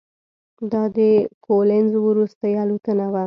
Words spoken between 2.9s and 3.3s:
وه.